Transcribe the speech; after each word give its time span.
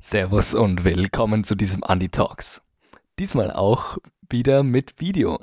Servus 0.00 0.54
und 0.54 0.84
willkommen 0.84 1.42
zu 1.42 1.56
diesem 1.56 1.82
Andy 1.86 2.08
Talks. 2.08 2.62
Diesmal 3.18 3.50
auch 3.50 3.98
wieder 4.30 4.62
mit 4.62 5.00
Video. 5.00 5.40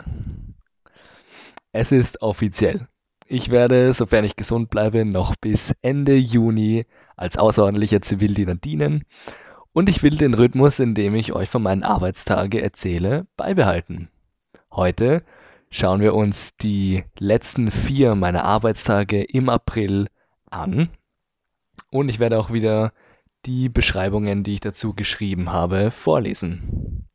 Es 1.74 1.92
ist 1.92 2.22
offiziell. 2.22 2.88
Ich 3.28 3.50
werde, 3.52 3.92
sofern 3.92 4.24
ich 4.24 4.38
gesund 4.38 4.70
bleibe, 4.70 5.04
noch 5.04 5.36
bis 5.36 5.74
Ende 5.82 6.16
Juni 6.16 6.86
als 7.18 7.38
außerordentlicher 7.38 8.02
Zivildiener 8.02 8.56
dienen 8.56 9.04
und 9.74 9.90
ich 9.90 10.04
will 10.04 10.18
den 10.18 10.34
Rhythmus, 10.34 10.80
in 10.80 10.96
dem 10.96 11.16
ich 11.16 11.34
euch 11.34 11.50
von 11.50 11.62
meinen 11.62 11.84
Arbeitstage 11.84 12.62
erzähle, 12.62 13.28
beibehalten. 13.36 14.10
Heute 14.72 15.24
schauen 15.70 16.00
wir 16.00 16.16
uns 16.16 16.56
die 16.56 17.04
letzten 17.20 17.72
vier 17.72 18.16
meiner 18.16 18.46
Arbeitstage 18.46 19.22
im 19.22 19.50
April 19.50 20.08
an 20.50 20.90
und 21.92 22.08
ich 22.08 22.20
werde 22.20 22.40
auch 22.40 22.54
wieder 22.54 22.94
die 23.46 23.70
Beschreibungen, 23.70 24.44
die 24.44 24.54
ich 24.54 24.60
dazu 24.60 24.94
geschrieben 24.94 25.52
habe, 25.52 25.92
vorlesen. 25.92 27.06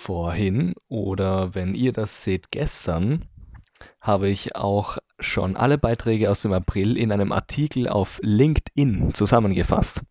Vorhin 0.00 0.74
oder 0.88 1.54
wenn 1.54 1.74
ihr 1.74 1.92
das 1.92 2.24
seht 2.24 2.50
gestern, 2.50 3.26
habe 4.00 4.28
ich 4.28 4.56
auch 4.56 4.98
schon 5.18 5.56
alle 5.56 5.78
Beiträge 5.78 6.30
aus 6.30 6.42
dem 6.42 6.52
April 6.52 6.96
in 6.96 7.12
einem 7.12 7.32
Artikel 7.32 7.88
auf 7.88 8.20
LinkedIn 8.22 9.12
zusammengefasst. 9.14 10.02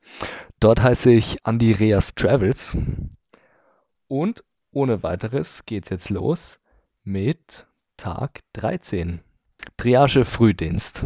Dort 0.60 0.82
heiße 0.82 1.12
ich 1.12 1.38
Andy 1.46 1.72
Reas 1.72 2.14
Travels 2.16 2.76
und 4.08 4.44
ohne 4.72 5.04
weiteres 5.04 5.66
geht's 5.66 5.90
jetzt 5.90 6.10
los 6.10 6.60
mit 7.04 7.66
Tag 7.96 8.42
13. 8.54 9.22
Triage 9.78 10.26
Frühdienst. 10.26 11.06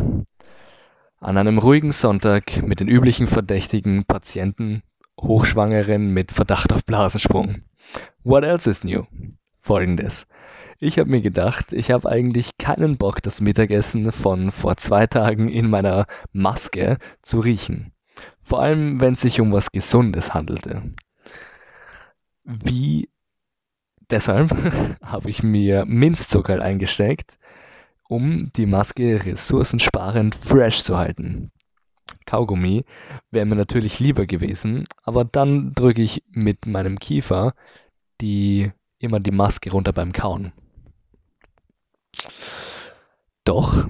An 1.23 1.37
einem 1.37 1.59
ruhigen 1.59 1.91
Sonntag 1.91 2.63
mit 2.63 2.79
den 2.79 2.87
üblichen 2.87 3.27
verdächtigen 3.27 4.05
Patienten, 4.05 4.81
Hochschwangeren 5.21 6.11
mit 6.11 6.31
Verdacht 6.31 6.73
auf 6.73 6.83
Blasensprung. 6.83 7.61
What 8.23 8.43
else 8.43 8.67
is 8.67 8.83
new? 8.83 9.03
Folgendes. 9.59 10.25
Ich 10.79 10.97
habe 10.97 11.11
mir 11.11 11.21
gedacht, 11.21 11.73
ich 11.73 11.91
habe 11.91 12.09
eigentlich 12.09 12.57
keinen 12.57 12.97
Bock, 12.97 13.21
das 13.21 13.39
Mittagessen 13.39 14.11
von 14.11 14.51
vor 14.51 14.77
zwei 14.77 15.05
Tagen 15.05 15.47
in 15.47 15.69
meiner 15.69 16.07
Maske 16.33 16.97
zu 17.21 17.39
riechen. 17.39 17.91
Vor 18.41 18.63
allem, 18.63 18.99
wenn 18.99 19.13
es 19.13 19.21
sich 19.21 19.39
um 19.39 19.53
was 19.53 19.71
Gesundes 19.71 20.33
handelte. 20.33 20.81
Wie 22.43 23.09
deshalb 24.09 24.55
habe 25.03 25.29
ich 25.29 25.43
mir 25.43 25.85
Minzzucker 25.85 26.59
eingesteckt, 26.59 27.37
um 28.11 28.51
die 28.57 28.65
Maske 28.65 29.25
ressourcensparend 29.25 30.35
fresh 30.35 30.83
zu 30.83 30.97
halten. 30.97 31.49
Kaugummi 32.25 32.83
wäre 33.31 33.45
mir 33.45 33.55
natürlich 33.55 34.01
lieber 34.01 34.25
gewesen, 34.25 34.83
aber 35.03 35.23
dann 35.23 35.73
drücke 35.73 36.01
ich 36.01 36.21
mit 36.29 36.65
meinem 36.65 36.99
Kiefer 36.99 37.53
die, 38.19 38.73
immer 38.99 39.21
die 39.21 39.31
Maske 39.31 39.71
runter 39.71 39.93
beim 39.93 40.11
Kauen. 40.11 40.51
Doch 43.45 43.87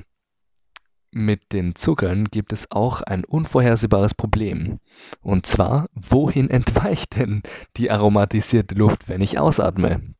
mit 1.10 1.52
den 1.52 1.74
Zuckern 1.74 2.26
gibt 2.26 2.54
es 2.54 2.70
auch 2.70 3.02
ein 3.02 3.26
unvorhersehbares 3.26 4.14
Problem. 4.14 4.80
Und 5.22 5.48
zwar, 5.48 5.88
wohin 5.94 6.52
entweicht 6.52 7.18
denn 7.18 7.42
die 7.76 7.90
aromatisierte 7.90 8.76
Luft, 8.76 9.10
wenn 9.10 9.22
ich 9.22 9.40
ausatme? 9.40 10.14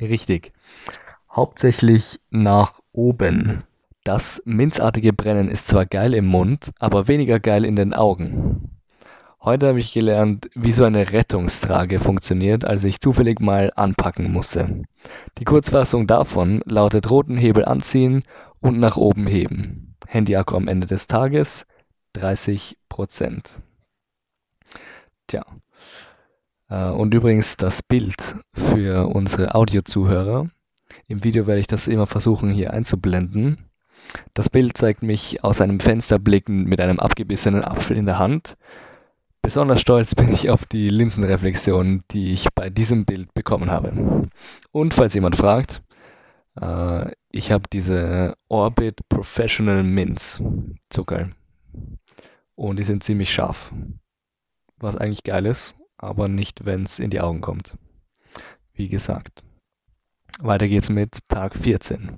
Richtig, 0.00 0.52
hauptsächlich 1.38 2.18
nach 2.30 2.80
oben. 2.90 3.62
Das 4.02 4.42
minzartige 4.44 5.12
Brennen 5.12 5.48
ist 5.48 5.68
zwar 5.68 5.86
geil 5.86 6.14
im 6.14 6.26
Mund, 6.26 6.72
aber 6.80 7.06
weniger 7.06 7.38
geil 7.38 7.64
in 7.64 7.76
den 7.76 7.94
Augen. 7.94 8.80
Heute 9.40 9.68
habe 9.68 9.78
ich 9.78 9.92
gelernt, 9.92 10.50
wie 10.56 10.72
so 10.72 10.82
eine 10.82 11.12
Rettungstrage 11.12 12.00
funktioniert, 12.00 12.64
als 12.64 12.82
ich 12.82 12.98
zufällig 12.98 13.38
mal 13.38 13.70
anpacken 13.76 14.32
musste. 14.32 14.82
Die 15.38 15.44
Kurzfassung 15.44 16.08
davon 16.08 16.60
lautet 16.64 17.08
roten 17.08 17.36
Hebel 17.36 17.64
anziehen 17.64 18.24
und 18.58 18.80
nach 18.80 18.96
oben 18.96 19.28
heben. 19.28 19.94
Handyakku 20.08 20.56
am 20.56 20.66
Ende 20.66 20.88
des 20.88 21.06
Tages 21.06 21.66
30% 22.16 22.74
Tja. 25.28 25.46
Äh, 26.68 26.88
und 26.88 27.14
übrigens 27.14 27.56
das 27.56 27.84
Bild 27.84 28.34
für 28.54 29.06
unsere 29.06 29.54
Audiozuhörer 29.54 30.50
im 31.06 31.24
Video 31.24 31.46
werde 31.46 31.60
ich 31.60 31.66
das 31.66 31.88
immer 31.88 32.06
versuchen 32.06 32.50
hier 32.50 32.72
einzublenden. 32.72 33.64
Das 34.34 34.48
Bild 34.48 34.76
zeigt 34.76 35.02
mich 35.02 35.44
aus 35.44 35.60
einem 35.60 35.80
Fenster 35.80 36.18
blickend 36.18 36.66
mit 36.66 36.80
einem 36.80 36.98
abgebissenen 36.98 37.64
Apfel 37.64 37.96
in 37.96 38.06
der 38.06 38.18
Hand. 38.18 38.56
Besonders 39.42 39.80
stolz 39.80 40.14
bin 40.14 40.32
ich 40.32 40.50
auf 40.50 40.64
die 40.66 40.90
Linsenreflexion, 40.90 42.02
die 42.10 42.32
ich 42.32 42.48
bei 42.54 42.70
diesem 42.70 43.04
Bild 43.04 43.32
bekommen 43.34 43.70
habe. 43.70 44.28
Und 44.72 44.94
falls 44.94 45.14
jemand 45.14 45.36
fragt, 45.36 45.82
äh, 46.60 47.12
ich 47.30 47.52
habe 47.52 47.64
diese 47.72 48.36
Orbit 48.48 49.08
Professional 49.08 49.82
Mints 49.82 50.42
Zucker. 50.90 51.30
Und 52.54 52.78
die 52.78 52.84
sind 52.84 53.04
ziemlich 53.04 53.32
scharf. 53.32 53.72
Was 54.80 54.96
eigentlich 54.96 55.24
geil 55.24 55.46
ist, 55.46 55.76
aber 55.96 56.28
nicht, 56.28 56.64
wenn 56.64 56.84
es 56.84 56.98
in 56.98 57.10
die 57.10 57.20
Augen 57.20 57.40
kommt. 57.40 57.76
Wie 58.74 58.88
gesagt. 58.88 59.42
Weiter 60.40 60.68
geht's 60.68 60.88
mit 60.88 61.18
Tag 61.28 61.56
14. 61.56 62.16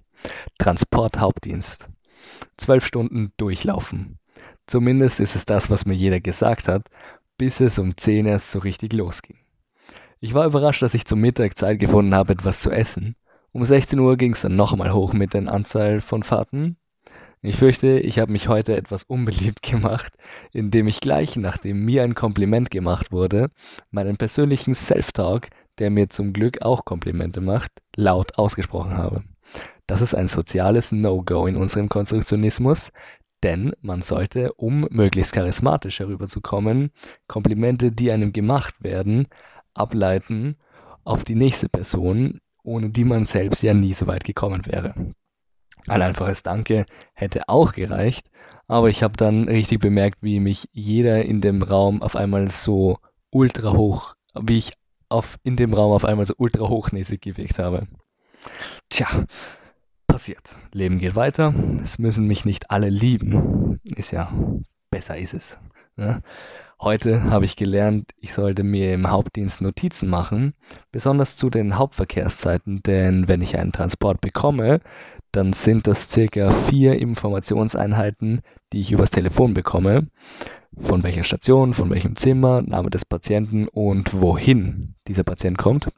Transporthauptdienst. 0.58 1.88
Zwölf 2.58 2.84
Stunden 2.84 3.32
durchlaufen. 3.38 4.18
Zumindest 4.66 5.20
ist 5.20 5.36
es 5.36 5.46
das, 5.46 5.70
was 5.70 5.86
mir 5.86 5.94
jeder 5.94 6.20
gesagt 6.20 6.68
hat, 6.68 6.88
bis 7.38 7.60
es 7.60 7.78
um 7.78 7.96
10 7.96 8.26
erst 8.26 8.50
so 8.50 8.58
richtig 8.58 8.92
losging. 8.92 9.38
Ich 10.20 10.34
war 10.34 10.44
überrascht, 10.44 10.82
dass 10.82 10.92
ich 10.92 11.06
zum 11.06 11.20
Mittag 11.20 11.56
Zeit 11.56 11.78
gefunden 11.78 12.14
habe, 12.14 12.34
etwas 12.34 12.60
zu 12.60 12.70
essen. 12.70 13.16
Um 13.52 13.64
16 13.64 13.98
Uhr 13.98 14.18
ging 14.18 14.32
es 14.34 14.42
dann 14.42 14.54
nochmal 14.54 14.92
hoch 14.92 15.14
mit 15.14 15.32
der 15.32 15.50
Anzahl 15.50 16.02
von 16.02 16.22
Fahrten. 16.22 16.76
Ich 17.40 17.56
fürchte, 17.56 17.98
ich 18.00 18.18
habe 18.18 18.32
mich 18.32 18.48
heute 18.48 18.76
etwas 18.76 19.04
unbeliebt 19.04 19.62
gemacht, 19.62 20.12
indem 20.52 20.88
ich 20.88 21.00
gleich, 21.00 21.36
nachdem 21.36 21.86
mir 21.86 22.02
ein 22.02 22.14
Kompliment 22.14 22.70
gemacht 22.70 23.12
wurde, 23.12 23.50
meinen 23.90 24.18
persönlichen 24.18 24.74
Self-Talk 24.74 25.48
der 25.78 25.90
mir 25.90 26.08
zum 26.10 26.32
Glück 26.32 26.62
auch 26.62 26.84
Komplimente 26.84 27.40
macht, 27.40 27.70
laut 27.96 28.38
ausgesprochen 28.38 28.96
habe. 28.96 29.24
Das 29.86 30.00
ist 30.00 30.14
ein 30.14 30.28
soziales 30.28 30.92
No-Go 30.92 31.46
in 31.46 31.56
unserem 31.56 31.88
Konstruktionismus, 31.88 32.92
denn 33.42 33.72
man 33.80 34.02
sollte, 34.02 34.52
um 34.54 34.86
möglichst 34.90 35.32
charismatisch 35.32 36.00
herüberzukommen, 36.00 36.90
Komplimente, 37.26 37.90
die 37.90 38.10
einem 38.12 38.32
gemacht 38.32 38.74
werden, 38.82 39.28
ableiten 39.74 40.56
auf 41.04 41.24
die 41.24 41.34
nächste 41.34 41.68
Person, 41.68 42.40
ohne 42.62 42.90
die 42.90 43.04
man 43.04 43.26
selbst 43.26 43.62
ja 43.62 43.74
nie 43.74 43.94
so 43.94 44.06
weit 44.06 44.24
gekommen 44.24 44.66
wäre. 44.66 44.94
Ein 45.88 46.02
einfaches 46.02 46.42
Danke 46.42 46.84
hätte 47.14 47.48
auch 47.48 47.72
gereicht, 47.72 48.30
aber 48.68 48.88
ich 48.88 49.02
habe 49.02 49.16
dann 49.16 49.48
richtig 49.48 49.80
bemerkt, 49.80 50.18
wie 50.20 50.38
mich 50.38 50.68
jeder 50.72 51.24
in 51.24 51.40
dem 51.40 51.62
Raum 51.62 52.02
auf 52.02 52.16
einmal 52.16 52.48
so 52.48 52.98
ultra 53.30 53.72
hoch, 53.72 54.14
wie 54.38 54.58
ich 54.58 54.74
auf, 55.10 55.38
in 55.42 55.56
dem 55.56 55.74
Raum 55.74 55.92
auf 55.92 56.04
einmal 56.04 56.26
so 56.26 56.34
ultra 56.38 56.68
hochnäsig 56.68 57.20
gewirkt 57.20 57.58
habe. 57.58 57.86
Tja, 58.88 59.24
passiert. 60.06 60.56
Leben 60.72 60.98
geht 60.98 61.14
weiter. 61.14 61.54
Es 61.82 61.98
müssen 61.98 62.26
mich 62.26 62.44
nicht 62.44 62.70
alle 62.70 62.88
lieben. 62.88 63.80
Ist 63.84 64.10
ja, 64.10 64.32
besser 64.90 65.18
ist 65.18 65.34
es. 65.34 65.58
Ne? 65.96 66.22
Heute 66.80 67.24
habe 67.24 67.44
ich 67.44 67.56
gelernt, 67.56 68.10
ich 68.16 68.32
sollte 68.32 68.62
mir 68.62 68.94
im 68.94 69.10
Hauptdienst 69.10 69.60
Notizen 69.60 70.08
machen, 70.08 70.54
besonders 70.92 71.36
zu 71.36 71.50
den 71.50 71.76
Hauptverkehrszeiten, 71.76 72.82
denn 72.82 73.28
wenn 73.28 73.42
ich 73.42 73.58
einen 73.58 73.72
Transport 73.72 74.22
bekomme, 74.22 74.80
dann 75.30 75.52
sind 75.52 75.86
das 75.86 76.10
circa 76.10 76.50
vier 76.50 76.98
Informationseinheiten, 76.98 78.40
die 78.72 78.80
ich 78.80 78.92
übers 78.92 79.10
Telefon 79.10 79.52
bekomme 79.52 80.06
von 80.80 81.02
welcher 81.02 81.24
Station, 81.24 81.74
von 81.74 81.90
welchem 81.90 82.16
Zimmer, 82.16 82.62
Name 82.62 82.90
des 82.90 83.04
Patienten 83.04 83.68
und 83.68 84.20
wohin 84.20 84.94
dieser 85.06 85.24
Patient 85.24 85.58
kommt. 85.58 85.90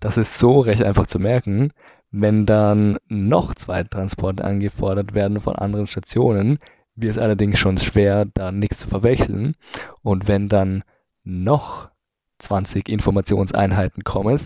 Das 0.00 0.16
ist 0.16 0.38
so 0.38 0.60
recht 0.60 0.82
einfach 0.82 1.06
zu 1.06 1.18
merken. 1.18 1.72
Wenn 2.10 2.46
dann 2.46 2.98
noch 3.08 3.54
zwei 3.54 3.82
Transporte 3.82 4.44
angefordert 4.44 5.14
werden 5.14 5.40
von 5.40 5.56
anderen 5.56 5.86
Stationen, 5.86 6.58
wird 6.94 7.12
es 7.12 7.18
allerdings 7.18 7.58
schon 7.58 7.76
schwer, 7.78 8.24
da 8.24 8.52
nichts 8.52 8.80
zu 8.80 8.88
verwechseln. 8.88 9.56
Und 10.02 10.28
wenn 10.28 10.48
dann 10.48 10.84
noch 11.24 11.90
20 12.38 12.88
Informationseinheiten 12.88 14.04
kommen, 14.04 14.38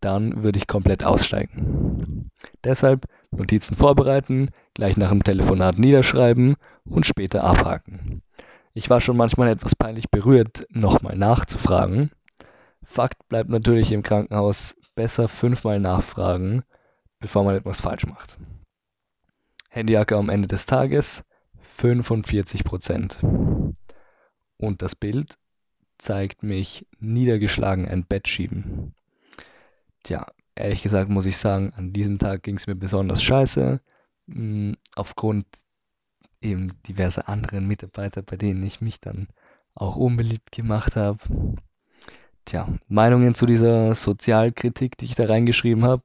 dann 0.00 0.42
würde 0.42 0.58
ich 0.58 0.66
komplett 0.66 1.04
aussteigen. 1.04 2.30
Deshalb 2.64 3.06
Notizen 3.32 3.76
vorbereiten, 3.76 4.50
gleich 4.74 4.96
nach 4.96 5.10
dem 5.10 5.22
Telefonat 5.22 5.78
niederschreiben 5.78 6.56
und 6.84 7.06
später 7.06 7.44
abhaken. 7.44 8.22
Ich 8.74 8.90
war 8.90 9.00
schon 9.00 9.16
manchmal 9.16 9.48
etwas 9.48 9.74
peinlich 9.74 10.10
berührt, 10.10 10.66
nochmal 10.70 11.16
nachzufragen. 11.16 12.10
Fakt 12.82 13.28
bleibt 13.28 13.50
natürlich 13.50 13.92
im 13.92 14.02
Krankenhaus 14.02 14.76
besser 14.94 15.28
fünfmal 15.28 15.80
nachfragen, 15.80 16.62
bevor 17.18 17.44
man 17.44 17.56
etwas 17.56 17.80
falsch 17.80 18.06
macht. 18.06 18.38
Handyjacke 19.68 20.16
am 20.16 20.28
Ende 20.28 20.48
des 20.48 20.66
Tages, 20.66 21.24
45 21.60 22.64
Prozent. 22.64 23.18
Und 24.56 24.82
das 24.82 24.94
Bild 24.94 25.38
zeigt 25.98 26.42
mich 26.42 26.86
niedergeschlagen 26.98 27.86
ein 27.86 28.04
Bett 28.04 28.28
schieben. 28.28 28.94
Tja, 30.02 30.26
ehrlich 30.54 30.82
gesagt 30.82 31.10
muss 31.10 31.26
ich 31.26 31.36
sagen, 31.36 31.72
an 31.76 31.92
diesem 31.92 32.18
Tag 32.18 32.42
ging 32.42 32.56
es 32.56 32.66
mir 32.66 32.74
besonders 32.74 33.22
scheiße. 33.22 33.80
Hm, 34.28 34.76
aufgrund 34.94 35.46
eben 36.40 36.72
diverser 36.86 37.28
anderen 37.28 37.66
Mitarbeiter, 37.66 38.22
bei 38.22 38.36
denen 38.36 38.62
ich 38.62 38.80
mich 38.80 39.00
dann 39.00 39.28
auch 39.74 39.96
unbeliebt 39.96 40.52
gemacht 40.52 40.96
habe. 40.96 41.18
Tja, 42.44 42.68
Meinungen 42.88 43.34
zu 43.34 43.46
dieser 43.46 43.94
Sozialkritik, 43.94 44.96
die 44.96 45.04
ich 45.04 45.14
da 45.14 45.26
reingeschrieben 45.26 45.84
habe. 45.84 46.02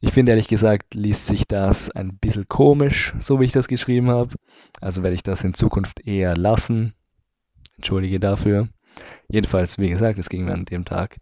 Ich 0.00 0.12
finde 0.12 0.32
ehrlich 0.32 0.48
gesagt, 0.48 0.94
liest 0.94 1.26
sich 1.26 1.46
das 1.46 1.90
ein 1.90 2.16
bisschen 2.16 2.46
komisch, 2.46 3.12
so 3.18 3.38
wie 3.38 3.44
ich 3.44 3.52
das 3.52 3.68
geschrieben 3.68 4.08
habe. 4.08 4.34
Also 4.80 5.02
werde 5.02 5.14
ich 5.14 5.22
das 5.22 5.44
in 5.44 5.54
Zukunft 5.54 6.06
eher 6.06 6.36
lassen. 6.36 6.94
Entschuldige 7.76 8.18
dafür. 8.18 8.68
Jedenfalls, 9.28 9.78
wie 9.78 9.90
gesagt, 9.90 10.18
es 10.18 10.28
ging 10.28 10.46
mir 10.46 10.52
an 10.52 10.64
dem 10.64 10.84
Tag 10.84 11.16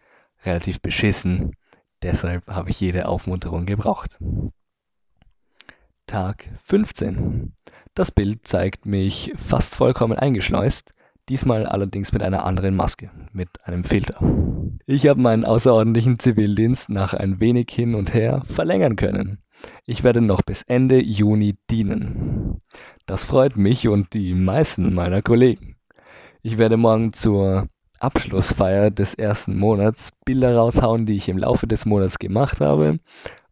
relativ 0.44 0.80
beschissen. 0.80 1.52
Deshalb 2.02 2.46
habe 2.46 2.70
ich 2.70 2.80
jede 2.80 3.08
Aufmunterung 3.08 3.66
gebraucht. 3.66 4.18
Tag 6.06 6.48
15. 6.64 7.52
Das 7.94 8.12
Bild 8.12 8.46
zeigt 8.46 8.86
mich 8.86 9.32
fast 9.36 9.74
vollkommen 9.74 10.18
eingeschleust, 10.18 10.94
diesmal 11.28 11.66
allerdings 11.66 12.12
mit 12.12 12.22
einer 12.22 12.44
anderen 12.44 12.76
Maske, 12.76 13.10
mit 13.32 13.64
einem 13.64 13.84
Filter. 13.84 14.20
Ich 14.86 15.06
habe 15.06 15.20
meinen 15.20 15.44
außerordentlichen 15.44 16.18
Zivildienst 16.18 16.88
nach 16.88 17.12
ein 17.14 17.40
wenig 17.40 17.68
hin 17.70 17.94
und 17.94 18.14
her 18.14 18.42
verlängern 18.46 18.96
können. 18.96 19.42
Ich 19.84 20.04
werde 20.04 20.20
noch 20.20 20.42
bis 20.42 20.62
Ende 20.62 21.02
Juni 21.02 21.56
dienen. 21.68 22.62
Das 23.06 23.24
freut 23.24 23.56
mich 23.56 23.88
und 23.88 24.14
die 24.14 24.34
meisten 24.34 24.94
meiner 24.94 25.20
Kollegen. 25.20 25.76
Ich 26.42 26.56
werde 26.56 26.76
morgen 26.76 27.12
zur 27.12 27.68
Abschlussfeier 27.98 28.90
des 28.90 29.14
ersten 29.14 29.58
Monats 29.58 30.12
Bilder 30.24 30.56
raushauen, 30.56 31.06
die 31.06 31.16
ich 31.16 31.28
im 31.28 31.38
Laufe 31.38 31.66
des 31.66 31.86
Monats 31.86 32.18
gemacht 32.18 32.60
habe 32.60 32.98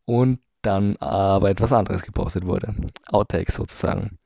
und 0.04 0.38
dann 0.62 0.96
aber 0.96 1.50
etwas 1.50 1.72
anderes 1.72 2.02
gepostet 2.02 2.46
wurde. 2.46 2.74
Outtakes 3.06 3.54
sozusagen. 3.54 4.18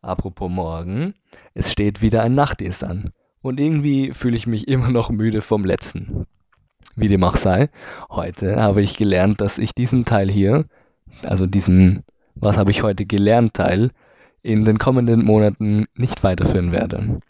Apropos 0.00 0.50
morgen, 0.50 1.14
es 1.54 1.72
steht 1.72 2.02
wieder 2.02 2.22
ein 2.22 2.34
Nachtdienst 2.34 2.84
an. 2.84 3.12
Und 3.40 3.60
irgendwie 3.60 4.12
fühle 4.12 4.36
ich 4.36 4.46
mich 4.46 4.68
immer 4.68 4.90
noch 4.90 5.10
müde 5.10 5.42
vom 5.42 5.64
letzten. 5.64 6.26
Wie 6.96 7.08
dem 7.08 7.22
auch 7.24 7.36
sei, 7.36 7.68
heute 8.10 8.60
habe 8.60 8.82
ich 8.82 8.96
gelernt, 8.96 9.40
dass 9.40 9.58
ich 9.58 9.72
diesen 9.74 10.04
Teil 10.04 10.30
hier, 10.30 10.64
also 11.22 11.46
diesen 11.46 12.04
Was 12.34 12.56
habe 12.56 12.70
ich 12.70 12.82
heute 12.82 13.06
gelernt 13.06 13.54
Teil, 13.54 13.90
in 14.42 14.64
den 14.64 14.78
kommenden 14.78 15.24
Monaten 15.24 15.86
nicht 15.94 16.22
weiterführen 16.22 16.72
werde. 16.72 17.20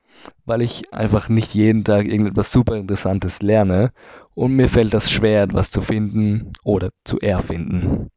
Weil 0.45 0.63
ich 0.63 0.93
einfach 0.93 1.29
nicht 1.29 1.55
jeden 1.55 1.85
Tag 1.85 2.07
irgendetwas 2.07 2.53
super 2.53 2.77
Interessantes 2.77 3.43
lerne 3.43 3.93
und 4.35 4.53
mir 4.55 4.69
fällt 4.69 4.95
das 4.95 5.11
schwer, 5.11 5.43
etwas 5.43 5.71
zu 5.71 5.81
finden 5.81 6.53
oder 6.63 6.91
zu 7.05 7.19
erfinden. 7.19 8.11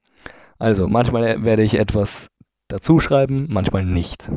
Also 0.60 0.88
manchmal 0.88 1.44
werde 1.44 1.64
ich 1.64 1.80
etwas 1.80 2.30
dazuschreiben, 2.68 3.48
manchmal 3.50 3.86
nicht. 3.86 4.32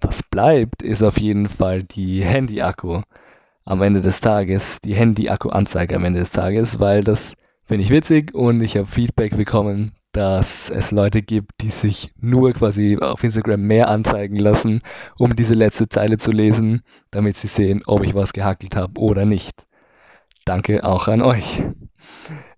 Was 0.00 0.22
bleibt, 0.22 0.82
ist 0.82 1.02
auf 1.02 1.18
jeden 1.18 1.48
Fall 1.48 1.82
die 1.82 2.22
Handy-Akku 2.22 3.02
am 3.64 3.82
Ende 3.82 4.02
des 4.02 4.20
Tages, 4.20 4.80
die 4.82 4.94
Handy-Akku-Anzeige 4.94 5.96
am 5.96 6.04
Ende 6.04 6.20
des 6.20 6.32
Tages, 6.32 6.78
weil 6.80 7.02
das 7.02 7.34
finde 7.64 7.84
ich 7.84 7.90
witzig 7.90 8.34
und 8.34 8.60
ich 8.60 8.76
habe 8.76 8.86
Feedback 8.86 9.36
bekommen, 9.36 9.92
dass 10.14 10.70
es 10.70 10.92
Leute 10.92 11.22
gibt, 11.22 11.50
die 11.60 11.70
sich 11.70 12.12
nur 12.20 12.52
quasi 12.52 12.96
auf 13.00 13.24
Instagram 13.24 13.60
mehr 13.60 13.88
anzeigen 13.88 14.36
lassen, 14.36 14.80
um 15.18 15.34
diese 15.34 15.54
letzte 15.54 15.88
Zeile 15.88 16.18
zu 16.18 16.30
lesen, 16.30 16.82
damit 17.10 17.36
sie 17.36 17.48
sehen, 17.48 17.82
ob 17.86 18.04
ich 18.04 18.14
was 18.14 18.32
gehackelt 18.32 18.76
habe 18.76 19.00
oder 19.00 19.24
nicht. 19.24 19.66
Danke 20.44 20.84
auch 20.84 21.08
an 21.08 21.20
euch. 21.20 21.64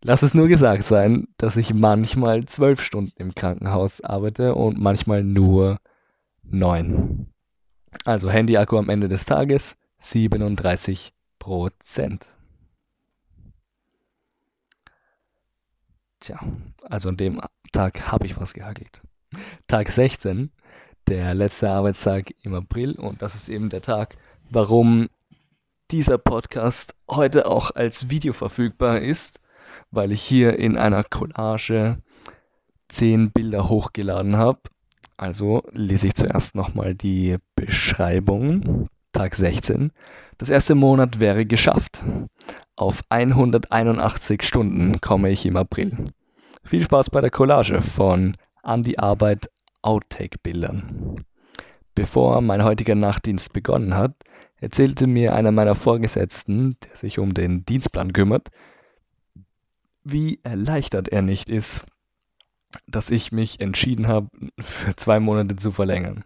Lass 0.02 0.22
es 0.22 0.34
nur 0.34 0.48
gesagt 0.48 0.84
sein, 0.84 1.28
dass 1.38 1.56
ich 1.56 1.72
manchmal 1.72 2.44
zwölf 2.44 2.82
Stunden 2.82 3.14
im 3.16 3.34
Krankenhaus 3.34 4.02
arbeite 4.02 4.54
und 4.54 4.78
manchmal 4.78 5.24
nur 5.24 5.78
neun. 6.42 7.32
Also 8.04 8.30
Handy-Akku 8.30 8.76
am 8.76 8.90
Ende 8.90 9.08
des 9.08 9.24
Tages 9.24 9.78
37 9.98 11.14
Prozent. 11.38 12.35
Tja, 16.26 16.40
also 16.82 17.08
an 17.08 17.16
dem 17.16 17.40
Tag 17.72 18.10
habe 18.10 18.26
ich 18.26 18.40
was 18.40 18.52
gehackelt. 18.52 19.00
Tag 19.68 19.92
16, 19.92 20.50
der 21.06 21.34
letzte 21.34 21.70
Arbeitstag 21.70 22.34
im 22.42 22.54
April 22.54 22.96
und 22.96 23.22
das 23.22 23.36
ist 23.36 23.48
eben 23.48 23.70
der 23.70 23.82
Tag, 23.82 24.16
warum 24.50 25.08
dieser 25.92 26.18
Podcast 26.18 26.96
heute 27.08 27.46
auch 27.46 27.70
als 27.70 28.10
Video 28.10 28.32
verfügbar 28.32 29.00
ist 29.00 29.40
weil 29.90 30.12
ich 30.12 30.22
hier 30.22 30.58
in 30.58 30.76
einer 30.76 31.04
Collage 31.04 31.98
zehn 32.88 33.30
Bilder 33.30 33.68
hochgeladen 33.68 34.36
habe. 34.36 34.60
Also 35.16 35.62
lese 35.72 36.08
ich 36.08 36.14
zuerst 36.14 36.54
nochmal 36.54 36.94
die 36.94 37.36
Beschreibung. 37.54 38.88
Tag 39.12 39.34
16. 39.34 39.92
Das 40.38 40.50
erste 40.50 40.74
Monat 40.74 41.20
wäre 41.20 41.46
geschafft. 41.46 42.04
Auf 42.76 43.02
181 43.08 44.42
Stunden 44.42 45.00
komme 45.00 45.30
ich 45.30 45.46
im 45.46 45.56
April. 45.56 46.12
Viel 46.66 46.82
Spaß 46.82 47.10
bei 47.10 47.20
der 47.20 47.30
Collage 47.30 47.80
von 47.80 48.36
An 48.64 48.82
die 48.82 48.98
Arbeit 48.98 49.48
Outtake-Bildern. 49.82 51.24
Bevor 51.94 52.40
mein 52.40 52.64
heutiger 52.64 52.96
Nachtdienst 52.96 53.52
begonnen 53.52 53.94
hat, 53.94 54.14
erzählte 54.56 55.06
mir 55.06 55.36
einer 55.36 55.52
meiner 55.52 55.76
Vorgesetzten, 55.76 56.76
der 56.82 56.96
sich 56.96 57.20
um 57.20 57.34
den 57.34 57.64
Dienstplan 57.64 58.12
kümmert, 58.12 58.48
wie 60.02 60.40
erleichtert 60.42 61.06
er 61.06 61.22
nicht 61.22 61.48
ist, 61.48 61.86
dass 62.88 63.10
ich 63.10 63.30
mich 63.30 63.60
entschieden 63.60 64.08
habe, 64.08 64.28
für 64.58 64.96
zwei 64.96 65.20
Monate 65.20 65.54
zu 65.54 65.70
verlängern. 65.70 66.24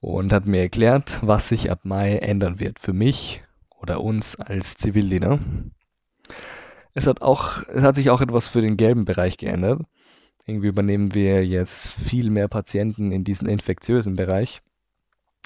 Und 0.00 0.34
hat 0.34 0.44
mir 0.44 0.60
erklärt, 0.60 1.18
was 1.22 1.48
sich 1.48 1.70
ab 1.70 1.80
Mai 1.84 2.16
ändern 2.18 2.60
wird 2.60 2.78
für 2.78 2.92
mich 2.92 3.42
oder 3.70 4.02
uns 4.02 4.36
als 4.36 4.74
Zivildiener. 4.74 5.38
Es 6.94 7.06
hat, 7.06 7.22
auch, 7.22 7.62
es 7.68 7.82
hat 7.82 7.96
sich 7.96 8.10
auch 8.10 8.20
etwas 8.20 8.48
für 8.48 8.60
den 8.60 8.76
gelben 8.76 9.04
Bereich 9.04 9.36
geändert. 9.36 9.82
Irgendwie 10.46 10.68
übernehmen 10.68 11.14
wir 11.14 11.46
jetzt 11.46 11.94
viel 11.94 12.30
mehr 12.30 12.48
Patienten 12.48 13.12
in 13.12 13.24
diesen 13.24 13.48
infektiösen 13.48 14.16
Bereich. 14.16 14.62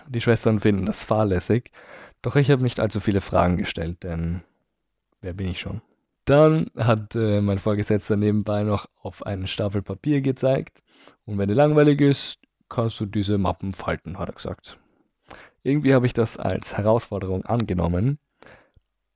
Die 0.09 0.21
Schwestern 0.21 0.61
finden 0.61 0.87
das 0.87 1.05
fahrlässig, 1.05 1.71
doch 2.23 2.37
ich 2.37 2.51
habe 2.51 2.63
nicht 2.63 2.81
allzu 2.81 3.01
viele 3.01 3.21
Fragen 3.21 3.59
gestellt, 3.59 4.03
denn 4.03 4.43
wer 5.21 5.35
bin 5.35 5.49
ich 5.49 5.61
schon? 5.61 5.83
Dann 6.25 6.71
hat 6.77 7.15
äh, 7.15 7.43
mein 7.43 7.59
Vorgesetzter 7.59 8.17
nebenbei 8.17 8.63
noch 8.63 8.87
auf 9.03 9.27
einen 9.27 9.47
Stapel 9.47 9.83
Papier 9.83 10.23
gezeigt. 10.23 10.83
Und 11.27 11.37
wenn 11.37 11.49
dir 11.49 11.55
langweilig 11.55 12.01
ist, 12.01 12.39
kannst 12.71 12.99
du 12.99 13.05
diese 13.05 13.37
Mappen 13.37 13.75
falten, 13.75 14.19
hat 14.19 14.31
er 14.31 14.35
gesagt. 14.35 14.79
Irgendwie 15.63 15.93
habe 15.93 16.07
ich 16.07 16.15
das 16.15 16.39
als 16.39 16.77
Herausforderung 16.77 17.45
angenommen. 17.45 18.19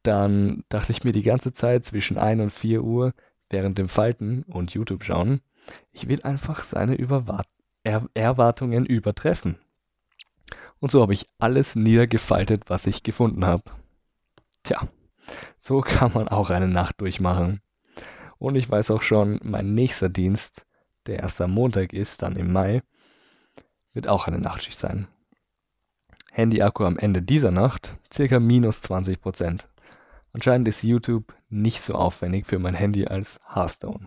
Dann 0.08 0.64
dachte 0.70 0.90
ich 0.90 1.04
mir 1.04 1.12
die 1.12 1.22
ganze 1.22 1.52
Zeit 1.52 1.84
zwischen 1.84 2.16
1 2.16 2.40
und 2.40 2.50
4 2.50 2.82
Uhr 2.82 3.12
während 3.50 3.76
dem 3.76 3.90
Falten 3.90 4.42
und 4.44 4.72
YouTube 4.72 5.04
schauen, 5.04 5.42
ich 5.92 6.08
will 6.08 6.22
einfach 6.22 6.64
seine 6.64 6.94
Überwart 6.94 7.46
er 7.84 8.08
Erwartungen 8.14 8.86
übertreffen. 8.86 9.58
Und 10.80 10.90
so 10.90 11.02
habe 11.02 11.12
ich 11.12 11.26
alles 11.38 11.76
niedergefaltet, 11.76 12.70
was 12.70 12.86
ich 12.86 13.02
gefunden 13.02 13.44
habe. 13.44 13.64
Tja, 14.62 14.88
so 15.58 15.80
kann 15.82 16.14
man 16.14 16.28
auch 16.28 16.48
eine 16.48 16.68
Nacht 16.68 17.02
durchmachen. 17.02 17.60
Und 18.38 18.56
ich 18.56 18.70
weiß 18.70 18.90
auch 18.92 19.02
schon, 19.02 19.38
mein 19.42 19.74
nächster 19.74 20.08
Dienst, 20.08 20.64
der 21.04 21.18
erst 21.18 21.38
am 21.42 21.50
Montag 21.50 21.92
ist, 21.92 22.22
dann 22.22 22.34
im 22.34 22.50
Mai, 22.50 22.82
wird 23.92 24.08
auch 24.08 24.26
eine 24.26 24.38
Nachtschicht 24.38 24.78
sein. 24.78 25.06
Handy-Akku 26.32 26.84
am 26.84 26.96
Ende 26.96 27.20
dieser 27.20 27.50
Nacht 27.50 27.94
circa 28.10 28.40
minus 28.40 28.80
20%. 28.80 29.66
Anscheinend 30.38 30.68
ist 30.68 30.85
YouTube 30.85 31.35
nicht 31.50 31.83
so 31.83 31.97
aufwendig 31.97 32.47
für 32.47 32.61
mein 32.61 32.75
Handy 32.75 33.09
als 33.09 33.40
Hearthstone. 33.52 34.07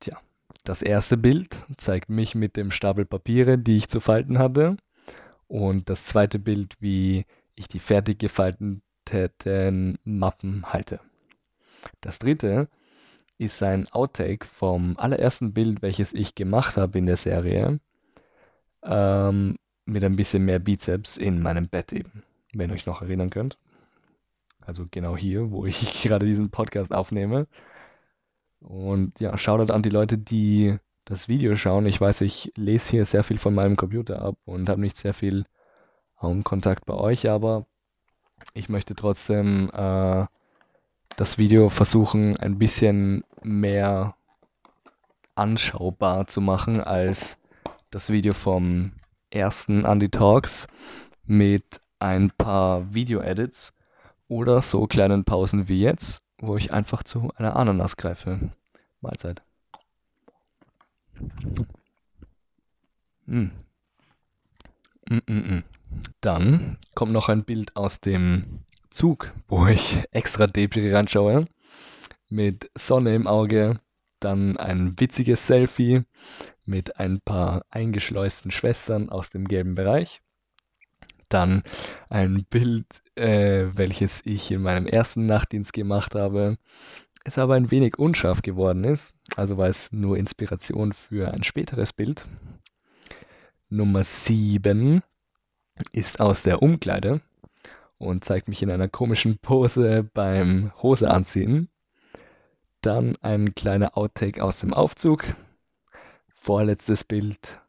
Tja, 0.00 0.16
das 0.64 0.80
erste 0.80 1.18
Bild 1.18 1.54
zeigt 1.76 2.08
mich 2.08 2.34
mit 2.34 2.56
dem 2.56 2.70
Stapel 2.70 3.04
Papiere, 3.04 3.58
die 3.58 3.76
ich 3.76 3.90
zu 3.90 4.00
falten 4.00 4.38
hatte. 4.38 4.78
Und 5.46 5.90
das 5.90 6.06
zweite 6.06 6.38
Bild, 6.38 6.78
wie 6.80 7.26
ich 7.54 7.68
die 7.68 7.80
fertig 7.80 8.18
gefalteten 8.18 9.98
Mappen 10.04 10.72
halte. 10.72 11.00
Das 12.00 12.18
dritte 12.18 12.68
ist 13.36 13.62
ein 13.62 13.88
Outtake 13.92 14.46
vom 14.46 14.96
allerersten 14.96 15.52
Bild, 15.52 15.82
welches 15.82 16.14
ich 16.14 16.34
gemacht 16.34 16.78
habe 16.78 16.96
in 16.96 17.04
der 17.04 17.18
Serie, 17.18 17.78
ähm, 18.84 19.56
mit 19.84 20.02
ein 20.02 20.16
bisschen 20.16 20.46
mehr 20.46 20.60
Bizeps 20.60 21.18
in 21.18 21.42
meinem 21.42 21.68
Bett 21.68 21.92
eben, 21.92 22.22
wenn 22.54 22.70
ihr 22.70 22.76
euch 22.76 22.86
noch 22.86 23.02
erinnern 23.02 23.28
könnt. 23.28 23.58
Also 24.60 24.86
genau 24.90 25.16
hier, 25.16 25.50
wo 25.50 25.66
ich 25.66 26.02
gerade 26.02 26.26
diesen 26.26 26.50
Podcast 26.50 26.92
aufnehme. 26.92 27.46
Und 28.60 29.18
ja, 29.20 29.36
Shoutout 29.38 29.72
an 29.72 29.82
die 29.82 29.90
Leute, 29.90 30.18
die 30.18 30.78
das 31.04 31.28
Video 31.28 31.56
schauen. 31.56 31.86
Ich 31.86 32.00
weiß, 32.00 32.20
ich 32.20 32.52
lese 32.56 32.90
hier 32.90 33.04
sehr 33.04 33.24
viel 33.24 33.38
von 33.38 33.54
meinem 33.54 33.76
Computer 33.76 34.22
ab 34.22 34.36
und 34.44 34.68
habe 34.68 34.80
nicht 34.80 34.96
sehr 34.96 35.14
viel 35.14 35.46
Augenkontakt 36.16 36.84
bei 36.84 36.94
euch, 36.94 37.28
aber 37.28 37.66
ich 38.54 38.68
möchte 38.68 38.94
trotzdem 38.94 39.70
äh, 39.72 40.26
das 41.16 41.38
Video 41.38 41.68
versuchen, 41.68 42.36
ein 42.36 42.58
bisschen 42.58 43.24
mehr 43.42 44.14
anschaubar 45.34 46.26
zu 46.26 46.40
machen 46.40 46.80
als 46.80 47.38
das 47.90 48.10
Video 48.10 48.34
vom 48.34 48.92
ersten 49.30 49.84
Andy 49.84 50.10
Talks 50.10 50.66
mit 51.24 51.80
ein 51.98 52.30
paar 52.30 52.92
Video-Edits 52.94 53.72
oder 54.30 54.62
so 54.62 54.86
kleinen 54.86 55.24
Pausen 55.24 55.68
wie 55.68 55.80
jetzt, 55.80 56.22
wo 56.38 56.56
ich 56.56 56.72
einfach 56.72 57.02
zu 57.02 57.32
einer 57.34 57.56
Ananas 57.56 57.96
greife. 57.96 58.52
Mahlzeit. 59.00 59.42
Mm. 63.26 63.50
Mm 65.08 65.18
-mm 65.26 65.62
Dann 66.20 66.78
kommt 66.94 67.12
noch 67.12 67.28
ein 67.28 67.44
Bild 67.44 67.74
aus 67.74 68.00
dem 68.00 68.60
Zug, 68.90 69.32
wo 69.48 69.66
ich 69.66 69.98
extra 70.12 70.46
Debris 70.46 70.92
reinschaue, 70.92 71.46
mit 72.28 72.70
Sonne 72.76 73.16
im 73.16 73.26
Auge, 73.26 73.80
dann 74.20 74.56
ein 74.58 74.98
witziges 75.00 75.46
Selfie 75.46 76.04
mit 76.64 77.00
ein 77.00 77.20
paar 77.20 77.64
eingeschleusten 77.70 78.52
Schwestern 78.52 79.08
aus 79.08 79.30
dem 79.30 79.48
gelben 79.48 79.74
Bereich, 79.74 80.22
dann 81.32 81.62
ein 82.08 82.44
Bild, 82.48 82.86
äh, 83.14 83.66
welches 83.74 84.20
ich 84.24 84.50
in 84.50 84.62
meinem 84.62 84.86
ersten 84.86 85.26
Nachtdienst 85.26 85.72
gemacht 85.72 86.14
habe, 86.14 86.56
es 87.24 87.38
aber 87.38 87.54
ein 87.54 87.70
wenig 87.70 87.98
unscharf 87.98 88.42
geworden 88.42 88.84
ist, 88.84 89.14
also 89.36 89.58
war 89.58 89.68
es 89.68 89.92
nur 89.92 90.16
Inspiration 90.16 90.92
für 90.92 91.32
ein 91.32 91.42
späteres 91.42 91.92
Bild. 91.92 92.26
Nummer 93.68 94.02
7 94.02 95.02
ist 95.92 96.20
aus 96.20 96.42
der 96.42 96.62
Umkleide 96.62 97.20
und 97.98 98.24
zeigt 98.24 98.48
mich 98.48 98.62
in 98.62 98.70
einer 98.70 98.88
komischen 98.88 99.38
Pose 99.38 100.02
beim 100.02 100.72
Hose 100.82 101.10
anziehen. 101.10 101.68
Dann 102.80 103.16
ein 103.20 103.54
kleiner 103.54 103.96
Outtake 103.96 104.42
aus 104.42 104.60
dem 104.60 104.72
Aufzug. 104.72 105.24
Vorletztes 106.28 107.04
Bild, 107.04 107.60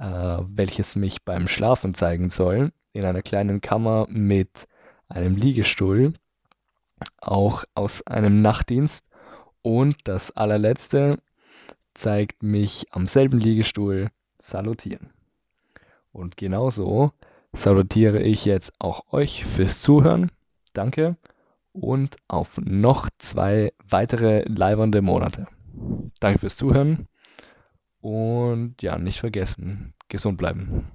äh, 0.00 0.38
welches 0.48 0.96
mich 0.96 1.22
beim 1.24 1.46
Schlafen 1.46 1.94
zeigen 1.94 2.30
soll, 2.30 2.72
in 2.92 3.04
einer 3.04 3.22
kleinen 3.22 3.60
Kammer 3.60 4.06
mit 4.08 4.66
einem 5.08 5.36
Liegestuhl, 5.36 6.14
auch 7.18 7.64
aus 7.74 8.06
einem 8.06 8.40
Nachtdienst. 8.42 9.04
Und 9.62 9.96
das 10.04 10.30
allerletzte 10.30 11.18
zeigt 11.92 12.42
mich 12.42 12.86
am 12.92 13.06
selben 13.06 13.38
Liegestuhl 13.38 14.10
salutieren. 14.38 15.10
Und 16.12 16.36
genauso 16.36 17.12
salutiere 17.52 18.22
ich 18.22 18.46
jetzt 18.46 18.72
auch 18.78 19.12
euch 19.12 19.44
fürs 19.44 19.82
Zuhören. 19.82 20.30
Danke 20.72 21.16
und 21.72 22.16
auf 22.26 22.58
noch 22.58 23.10
zwei 23.18 23.72
weitere 23.86 24.44
leibernde 24.48 25.02
Monate. 25.02 25.46
Danke 26.20 26.38
fürs 26.38 26.56
Zuhören 26.56 27.06
und 28.00 28.82
ja, 28.82 28.98
nicht 28.98 29.20
vergessen, 29.20 29.94
gesund 30.08 30.38
bleiben. 30.38 30.86